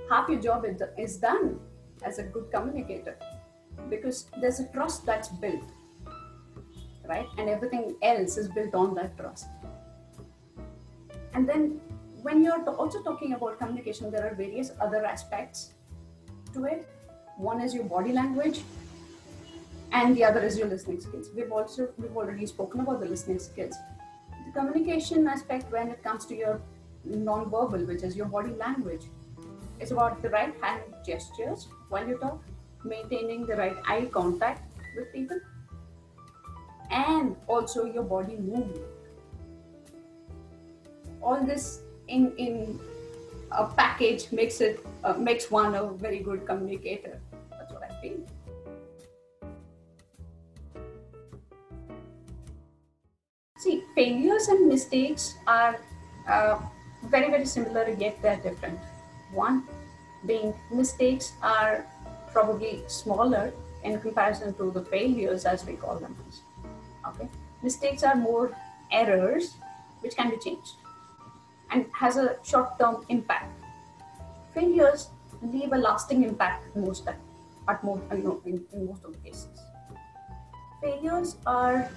half 0.10 0.30
your 0.30 0.40
job 0.40 0.66
is 0.98 1.18
done 1.18 1.60
as 2.04 2.20
a 2.20 2.24
good 2.24 2.52
communicator, 2.52 3.16
because 3.90 4.28
there's 4.40 4.60
a 4.60 4.68
trust 4.68 5.06
that's 5.06 5.30
built, 5.30 5.64
right? 7.08 7.28
And 7.38 7.50
everything 7.50 7.96
else 8.02 8.38
is 8.38 8.48
built 8.50 8.76
on 8.76 8.94
that 8.96 9.18
trust. 9.18 9.48
And 11.34 11.50
then 11.50 11.82
when 12.22 12.44
you're 12.44 12.64
also 12.70 13.02
talking 13.04 13.34
about 13.34 13.60
communication, 13.60 14.12
there 14.12 14.26
are 14.26 14.36
various 14.36 14.72
other 14.80 15.06
aspects 15.06 15.74
to 16.54 16.66
it. 16.66 16.88
One 17.38 17.60
is 17.62 17.74
your 17.74 17.84
body 17.84 18.14
language, 18.14 18.62
and 19.92 20.16
the 20.16 20.24
other 20.24 20.42
is 20.42 20.58
your 20.58 20.68
listening 20.68 21.02
skills. 21.02 21.30
We've 21.36 21.52
also 21.52 21.90
we've 21.98 22.16
already 22.16 22.46
spoken 22.46 22.82
about 22.82 23.00
the 23.02 23.08
listening 23.08 23.40
skills. 23.40 23.76
Communication 24.56 25.28
aspect 25.28 25.70
when 25.72 25.90
it 25.90 26.02
comes 26.02 26.26
to 26.28 26.36
your 26.36 26.62
non-verbal, 27.04 27.86
which 27.86 28.04
is 28.04 28.16
your 28.16 28.28
body 28.28 28.52
language, 28.52 29.08
is 29.82 29.92
about 29.92 30.22
the 30.22 30.30
right 30.30 30.56
hand 30.62 30.82
gestures 31.06 31.68
while 31.90 32.08
you 32.08 32.18
talk, 32.18 32.42
maintaining 32.86 33.46
the 33.46 33.56
right 33.56 33.76
eye 33.86 34.06
contact 34.06 34.64
with 34.96 35.12
people, 35.12 35.38
and 36.90 37.36
also 37.48 37.84
your 37.84 38.04
body 38.04 38.38
movement. 38.38 38.80
All 41.22 41.44
this 41.44 41.82
in 42.08 42.32
in 42.38 42.80
a 43.52 43.66
package 43.66 44.32
makes 44.32 44.62
it 44.62 44.80
uh, 45.04 45.14
makes 45.14 45.52
one 45.52 45.76
a 45.76 45.84
very 46.08 46.20
good 46.20 46.46
communicator. 46.46 47.20
Failures 54.36 54.48
and 54.48 54.68
mistakes 54.68 55.36
are 55.48 55.80
uh, 56.28 56.60
very 57.04 57.30
very 57.30 57.46
similar 57.46 57.90
yet 57.90 58.22
they're 58.22 58.38
different. 58.38 58.80
One 59.32 59.64
being 60.26 60.54
mistakes 60.72 61.34
are 61.42 61.86
probably 62.34 62.84
smaller 62.88 63.54
in 63.84 64.00
comparison 64.00 64.54
to 64.56 64.72
the 64.72 64.82
failures 64.82 65.46
as 65.46 65.66
we 65.66 65.74
call 65.74 66.00
them. 66.00 66.16
Okay, 67.08 67.30
mistakes 67.64 68.04
are 68.04 68.16
more 68.16 68.52
errors 68.92 69.56
which 70.02 70.16
can 70.16 70.30
be 70.30 70.38
changed 70.38 70.76
and 71.72 71.86
has 71.94 72.18
a 72.18 72.38
short-term 72.44 73.06
impact. 73.10 73.52
Failures 74.54 75.10
leave 75.42 75.72
a 75.72 75.78
lasting 75.78 76.24
impact 76.24 76.76
most 76.76 77.06
time, 77.06 77.20
at 77.68 77.84
most, 77.84 78.02
you 78.12 78.24
know, 78.24 78.42
in, 78.46 78.64
in 78.74 78.88
most 78.88 79.04
of 79.04 79.14
the 79.14 79.20
cases. 79.20 79.60
Failures 80.82 81.38
are 81.46 81.90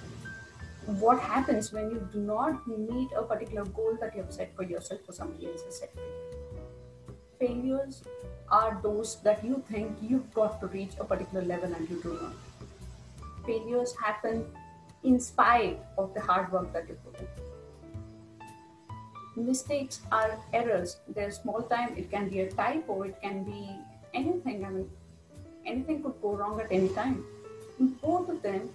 what 0.99 1.19
happens 1.19 1.71
when 1.71 1.91
you 1.91 2.07
do 2.11 2.19
not 2.19 2.67
meet 2.67 3.09
a 3.15 3.23
particular 3.23 3.65
goal 3.65 3.97
that 4.01 4.15
you 4.15 4.21
have 4.21 4.33
set 4.33 4.55
for 4.55 4.63
yourself 4.63 5.01
or 5.07 5.13
somebody 5.13 5.47
else 5.47 5.63
has 5.63 5.79
set 5.79 5.93
for 5.93 6.01
you. 6.01 7.17
Failures 7.39 8.03
are 8.51 8.79
those 8.83 9.21
that 9.21 9.43
you 9.43 9.63
think 9.69 9.97
you've 10.01 10.33
got 10.33 10.59
to 10.61 10.67
reach 10.67 10.91
a 10.99 11.03
particular 11.03 11.45
level 11.45 11.73
and 11.73 11.89
you 11.89 12.01
do 12.01 12.19
not. 12.21 12.33
Failures 13.45 13.95
happen 14.03 14.45
in 15.03 15.19
spite 15.19 15.79
of 15.97 16.13
the 16.13 16.21
hard 16.21 16.51
work 16.51 16.73
that 16.73 16.87
you 16.87 16.95
put 17.05 17.19
in 17.19 17.27
mistakes 19.39 20.01
are 20.11 20.37
errors. 20.53 20.97
They're 21.07 21.31
small 21.31 21.61
time. 21.63 21.95
It 21.97 22.11
can 22.11 22.29
be 22.29 22.41
a 22.41 22.51
typo. 22.51 23.03
It 23.03 23.21
can 23.21 23.43
be 23.43 23.69
anything. 24.13 24.65
I 24.65 24.69
mean, 24.69 24.89
anything 25.65 26.03
could 26.03 26.21
go 26.21 26.35
wrong 26.35 26.59
at 26.59 26.71
any 26.71 26.89
time. 26.89 27.25
Both 27.79 28.29
of 28.29 28.41
them, 28.41 28.69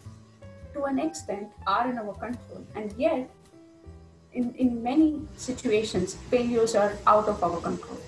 to 0.75 0.85
an 0.85 0.99
extent, 0.99 1.49
are 1.67 1.89
in 1.89 1.99
our 1.99 2.15
control. 2.15 2.67
And 2.75 2.93
yet, 2.99 3.31
in, 4.33 4.55
in 4.55 4.83
many 4.83 5.23
situations, 5.37 6.15
failures 6.31 6.75
are 6.75 6.93
out 7.07 7.29
of 7.29 7.43
our 7.43 7.61
control. 7.61 8.01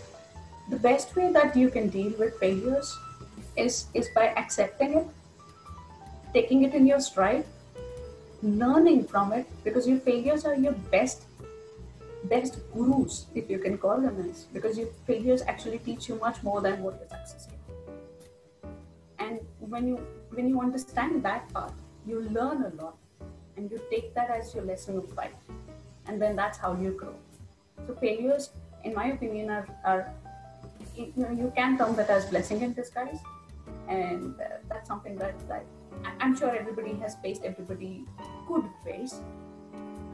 The 0.71 0.77
best 0.77 1.15
way 1.17 1.33
that 1.33 1.57
you 1.57 1.71
can 1.71 1.89
deal 1.89 2.13
with 2.19 2.39
failures 2.39 2.97
is, 3.57 3.87
is 3.95 4.09
by 4.15 4.29
accepting 4.29 4.95
it, 4.95 5.07
taking 6.35 6.65
it 6.65 6.75
in 6.75 6.87
your 6.87 7.01
stride, 7.01 7.47
learning 8.43 9.05
from 9.05 9.33
it, 9.33 9.47
because 9.65 9.87
your 9.87 9.99
failures 10.01 10.45
are 10.45 10.57
your 10.57 10.73
best 10.91 11.23
best 12.25 12.59
gurus, 12.75 13.27
if 13.37 13.49
you 13.49 13.59
can 13.59 13.79
call 13.79 14.01
them 14.01 14.29
as, 14.29 14.45
because 14.53 14.77
your 14.77 14.89
failures 15.07 15.43
actually 15.47 15.79
teach 15.79 16.09
you 16.09 16.17
much 16.17 16.43
more 16.43 16.61
than 16.61 16.83
what 16.83 16.95
your 16.99 17.09
success 17.09 17.47
can. 17.47 18.73
And 19.19 19.41
when 19.61 19.87
you 19.87 19.97
when 20.31 20.49
you 20.49 20.61
understand 20.61 21.23
that 21.23 21.49
part, 21.53 21.73
you 22.07 22.23
learn 22.31 22.63
a 22.63 22.83
lot, 22.83 22.97
and 23.57 23.71
you 23.71 23.81
take 23.91 24.15
that 24.15 24.31
as 24.31 24.55
your 24.55 24.65
lesson 24.65 24.99
of 24.99 25.13
life, 25.15 25.41
and 26.07 26.21
then 26.21 26.37
that's 26.37 26.59
how 26.59 26.75
you 26.75 26.91
grow. 26.93 27.15
So 27.87 27.95
failures, 27.95 28.51
in 28.85 28.95
my 28.95 29.07
opinion, 29.07 29.51
are, 29.51 29.67
are 29.85 30.15
you 30.97 31.13
know 31.17 31.31
you 31.31 31.53
can 31.55 31.77
term 31.79 31.97
that 31.97 32.11
as 32.11 32.27
blessing 32.27 32.63
in 32.63 32.73
disguise, 32.73 33.19
and 33.89 34.35
uh, 34.41 34.59
that's 34.69 34.89
something 34.89 35.17
that, 35.17 35.35
that 35.49 35.65
I'm 36.21 36.37
sure 36.37 36.55
everybody 36.55 36.95
has 36.95 37.17
faced, 37.17 37.45
everybody 37.45 38.05
could 38.47 38.65
face. 38.85 39.21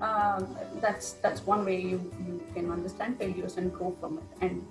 Um, 0.01 0.57
that's 0.81 1.13
that's 1.25 1.47
one 1.47 1.65
way 1.65 1.81
you, 1.81 1.99
you 2.27 2.43
can 2.55 2.71
understand 2.71 3.19
failures 3.19 3.57
and 3.57 3.73
grow 3.73 3.97
from 4.01 4.19
it. 4.19 4.25
And 4.41 4.67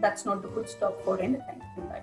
that's 0.00 0.24
not 0.24 0.42
the 0.42 0.48
good 0.48 0.68
stop 0.68 1.02
for 1.04 1.20
anything 1.20 1.62
in 1.76 1.88
life 1.88 2.02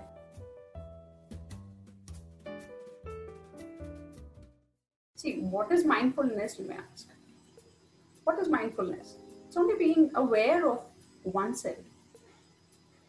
see 5.26 5.36
what 5.56 5.72
is 5.76 5.84
mindfulness 5.84 6.58
you 6.58 6.66
may 6.68 6.76
ask? 6.76 7.08
What 8.24 8.38
is 8.38 8.48
mindfulness? 8.48 9.14
It's 9.46 9.56
only 9.56 9.76
being 9.76 10.10
aware 10.14 10.68
of 10.70 10.80
oneself 11.24 11.84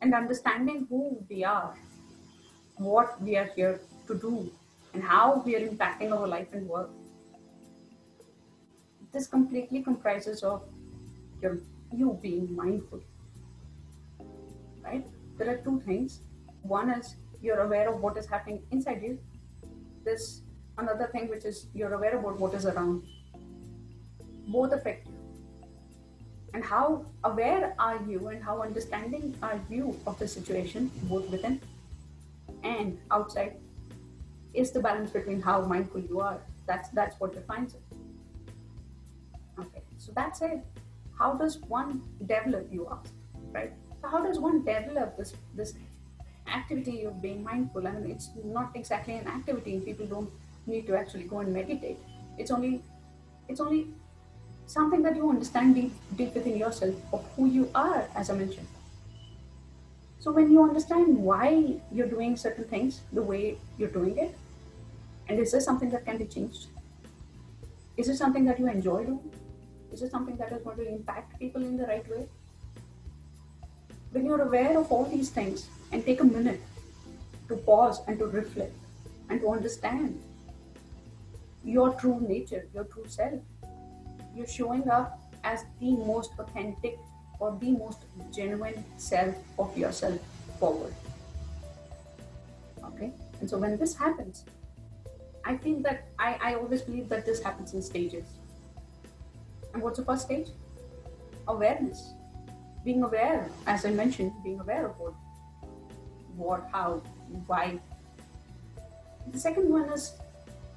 and 0.02 0.14
understanding 0.14 0.88
who 0.90 1.02
we 1.30 1.44
are 1.44 1.76
what 2.78 3.20
we 3.22 3.36
are 3.36 3.50
here 3.56 3.80
to 4.08 4.16
do 4.24 4.52
and 4.94 5.04
how 5.04 5.42
we 5.46 5.56
are 5.56 5.62
impacting 5.68 6.12
our 6.18 6.28
life 6.28 6.48
and 6.54 6.68
work. 6.68 6.90
This 9.12 9.26
completely 9.26 9.82
comprises 9.82 10.44
of 10.44 10.62
your 11.42 11.58
you 11.92 12.20
being 12.22 12.56
mindful 12.56 13.02
right? 14.84 15.06
There 15.38 15.50
are 15.50 15.58
two 15.58 15.82
things. 15.86 16.22
One 16.62 16.90
is 16.90 17.16
you're 17.42 17.62
aware 17.62 17.90
of 17.94 18.02
what 18.02 18.18
is 18.18 18.28
happening 18.28 18.62
inside 18.72 19.02
you. 19.04 19.18
This 20.06 20.42
another 20.78 21.08
thing 21.08 21.28
which 21.28 21.46
is 21.46 21.68
you're 21.74 21.94
aware 21.94 22.18
about 22.18 22.40
what 22.40 22.54
is 22.54 22.66
around 22.66 23.04
both 24.48 24.72
affect 24.72 25.08
you 25.08 25.14
and 26.54 26.64
how 26.64 27.06
aware 27.24 27.76
are 27.78 28.00
you 28.08 28.28
and 28.30 28.44
how 28.44 28.62
understanding 28.62 29.36
are 29.44 29.60
you 29.70 29.96
of 30.08 30.18
the 30.20 30.28
situation 30.28 30.90
both 31.04 31.30
within 31.30 31.60
and 32.64 32.98
outside 33.12 33.58
is 34.54 34.72
the 34.72 34.80
balance 34.80 35.12
between 35.12 35.42
how 35.42 35.62
mindful 35.62 36.02
you 36.02 36.20
are 36.20 36.40
that's 36.66 36.90
that's 36.90 37.20
what 37.20 37.34
defines 37.34 37.74
it 37.74 37.82
Okay, 39.60 39.82
so 39.98 40.12
that's 40.16 40.42
it. 40.42 40.64
How 41.18 41.34
does 41.34 41.58
one 41.68 42.02
develop, 42.26 42.68
you 42.72 42.88
ask, 42.92 43.12
right? 43.52 43.74
So 44.02 44.08
how 44.08 44.24
does 44.24 44.40
one 44.40 44.64
develop 44.64 45.18
this 45.18 45.34
this 45.56 45.74
activity 46.48 47.06
of 47.06 47.22
being 47.22 47.44
mindful? 47.44 47.88
I 47.88 47.92
mean, 47.92 48.12
it's 48.12 48.30
not 48.44 48.76
exactly 48.76 49.16
an 49.16 49.28
activity. 49.28 49.80
People 49.80 50.06
don't 50.06 50.30
need 50.68 50.88
to 50.88 50.96
actually 50.96 51.24
go 51.24 51.40
and 51.40 51.54
meditate. 51.54 51.98
It's 52.38 52.52
only 52.52 52.84
it's 53.48 53.60
only 53.60 53.88
something 54.66 55.02
that 55.02 55.16
you 55.16 55.30
understand 55.30 55.76
deep, 55.76 55.94
deep 56.16 56.36
within 56.36 56.58
yourself 56.58 56.96
of 57.14 57.26
who 57.36 57.46
you 57.48 57.70
are, 57.74 58.08
as 58.16 58.30
I 58.30 58.36
mentioned. 58.36 58.68
So 60.20 60.32
when 60.32 60.52
you 60.52 60.62
understand 60.62 61.18
why 61.18 61.76
you're 61.92 62.08
doing 62.08 62.36
certain 62.36 62.66
things 62.66 63.02
the 63.14 63.22
way 63.22 63.58
you're 63.78 63.90
doing 63.90 64.18
it, 64.18 64.38
and 65.30 65.40
is 65.40 65.52
this 65.52 65.64
something 65.64 65.90
that 65.92 66.06
can 66.06 66.18
be 66.18 66.26
changed? 66.26 66.68
Is 67.96 68.10
it 68.10 68.18
something 68.18 68.44
that 68.46 68.60
you 68.60 68.68
enjoy 68.68 69.06
doing? 69.06 69.32
Is 69.92 70.02
it 70.02 70.12
something 70.12 70.36
that 70.38 70.52
is 70.52 70.62
going 70.64 70.78
to 70.78 70.88
impact 70.88 71.40
people 71.40 71.62
in 71.62 71.78
the 71.78 71.86
right 71.86 72.08
way? 72.10 72.28
When 74.12 74.26
you're 74.26 74.42
aware 74.42 74.78
of 74.78 74.92
all 74.92 75.06
these 75.06 75.30
things 75.30 75.68
and 75.92 76.06
take 76.06 76.20
a 76.20 76.24
minute 76.24 76.62
to 77.48 77.56
pause 77.56 78.02
and 78.08 78.20
to 78.20 78.26
reflect 78.26 78.76
and 79.30 79.40
to 79.42 79.50
understand 79.50 80.22
your 81.68 81.94
true 81.96 82.20
nature, 82.22 82.68
your 82.74 82.86
true 82.86 83.06
self, 83.08 83.40
you're 84.36 84.48
showing 84.48 84.90
up 84.90 85.20
as 85.44 85.66
the 85.80 85.92
most 85.92 86.32
authentic 86.40 86.98
or 87.40 87.58
the 87.60 87.72
most 87.72 88.00
genuine 88.34 88.84
self 88.98 89.36
of 89.60 89.78
yourself 89.78 90.20
forward. 90.60 90.94
Okay? 92.84 93.12
And 93.42 93.50
so 93.50 93.58
when 93.58 93.78
this 93.78 93.96
happens, 93.96 94.46
I 95.46 95.56
think 95.58 95.84
that 95.84 96.08
I, 96.18 96.38
I 96.42 96.54
always 96.56 96.82
believe 96.82 97.10
that 97.10 97.26
this 97.26 97.44
happens 97.44 97.74
in 97.74 97.82
stages 97.82 98.26
and 99.74 99.84
what's 99.84 100.00
the 100.00 100.06
first 100.06 100.24
stage? 100.24 100.48
Awareness. 101.48 102.14
Being 102.84 103.04
aware, 103.04 103.48
as 103.68 103.86
I 103.86 103.92
mentioned, 103.92 104.32
being 104.44 104.60
aware 104.60 104.88
of 104.88 104.98
what, 104.98 105.14
what, 106.36 106.68
how, 106.72 107.04
why. 107.46 107.80
The 109.32 109.40
second 109.40 109.70
one 109.70 109.90
is, 109.92 110.14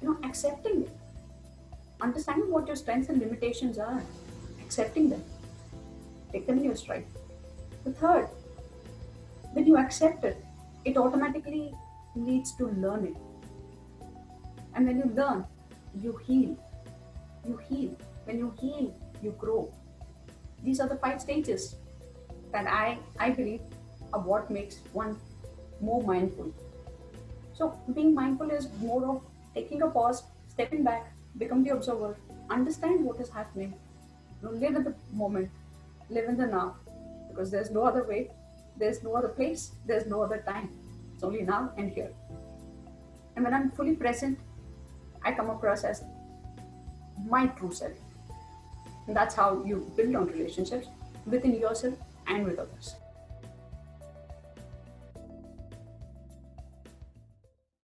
you 0.01 0.09
know, 0.09 0.17
accepting 0.27 0.83
it. 0.83 0.89
Understanding 2.01 2.51
what 2.51 2.67
your 2.67 2.75
strengths 2.75 3.09
and 3.09 3.19
limitations 3.19 3.77
are. 3.77 4.01
Accepting 4.61 5.09
them. 5.09 5.23
Take 6.31 6.47
them 6.47 6.57
in 6.57 6.63
your 6.63 6.75
stride. 6.75 7.05
The 7.83 7.91
third, 7.91 8.27
when 9.53 9.65
you 9.65 9.77
accept 9.77 10.23
it, 10.23 10.43
it 10.85 10.97
automatically 10.97 11.73
leads 12.15 12.55
to 12.57 12.67
learning. 12.67 13.17
And 14.73 14.87
when 14.87 14.97
you 14.97 15.11
learn, 15.13 15.45
you 16.01 16.17
heal. 16.25 16.57
You 17.45 17.57
heal 17.57 17.95
when 18.25 18.37
you 18.37 18.53
heal, 18.59 18.93
you 19.21 19.31
grow. 19.37 19.73
These 20.63 20.79
are 20.79 20.87
the 20.87 20.97
five 20.97 21.21
stages 21.21 21.75
that 22.51 22.67
I, 22.67 22.97
I 23.19 23.31
believe 23.31 23.61
are 24.13 24.19
what 24.19 24.51
makes 24.51 24.77
one 24.93 25.17
more 25.79 26.03
mindful. 26.03 26.53
So 27.53 27.77
being 27.93 28.13
mindful 28.13 28.51
is 28.51 28.67
more 28.79 29.05
of 29.09 29.21
taking 29.53 29.81
a 29.81 29.87
pause, 29.87 30.23
stepping 30.47 30.83
back, 30.83 31.13
become 31.37 31.63
the 31.63 31.71
observer, 31.71 32.17
understand 32.49 33.03
what 33.05 33.19
is 33.19 33.29
happening, 33.29 33.73
live 34.41 34.75
in 34.75 34.83
the 34.83 34.93
moment, 35.13 35.49
live 36.09 36.27
in 36.27 36.37
the 36.37 36.45
now, 36.45 36.75
because 37.29 37.51
there's 37.51 37.71
no 37.71 37.83
other 37.83 38.03
way, 38.03 38.29
there's 38.77 39.03
no 39.03 39.15
other 39.15 39.29
place, 39.29 39.71
there's 39.85 40.05
no 40.05 40.21
other 40.21 40.43
time. 40.47 40.69
It's 41.13 41.23
only 41.23 41.43
now 41.43 41.71
and 41.77 41.91
here. 41.91 42.11
And 43.35 43.45
when 43.45 43.53
I'm 43.53 43.71
fully 43.71 43.95
present, 43.95 44.39
I 45.23 45.31
come 45.31 45.49
across 45.49 45.83
as 45.83 46.03
my 47.25 47.47
true 47.47 47.71
self. 47.71 47.93
And 49.07 49.15
that's 49.15 49.35
how 49.35 49.63
you 49.63 49.91
build 49.95 50.15
on 50.15 50.27
relationships 50.27 50.87
within 51.25 51.59
yourself 51.59 51.93
and 52.27 52.45
with 52.45 52.59
others. 52.59 52.95